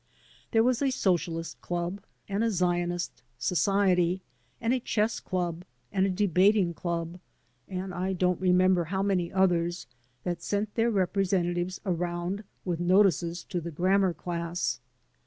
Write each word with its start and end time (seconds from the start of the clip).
There 0.49 0.63
was 0.63 0.81
a 0.81 0.89
socialist 0.89 1.57
dub, 1.69 2.01
and 2.27 2.43
a 2.43 2.49
zionist 2.49 3.21
society, 3.37 4.23
and 4.59 4.73
a 4.73 4.79
chess 4.79 5.21
dub, 5.21 5.63
and 5.91 6.07
a 6.07 6.09
debating 6.09 6.73
club, 6.73 7.19
and 7.67 7.93
I 7.93 8.13
don't 8.13 8.41
remember 8.41 8.85
how 8.85 9.03
many 9.03 9.31
others, 9.31 9.85
that 10.23 10.41
sent 10.41 10.73
their 10.73 10.89
representatives 10.89 11.79
around 11.85 12.43
with 12.65 12.79
notices 12.79 13.43
to 13.43 13.61
the 13.61 13.69
grammar 13.69 14.15
class. 14.15 14.79